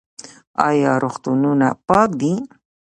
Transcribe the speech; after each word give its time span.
آیا 0.67 0.91
روغتونونه 1.03 1.67
پاک 1.87 2.09
دي؟ 2.19 2.33